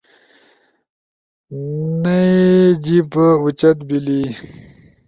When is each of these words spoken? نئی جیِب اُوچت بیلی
نئی 2.01 2.41
جیِب 2.83 3.13
اُوچت 3.41 3.77
بیلی 3.87 4.21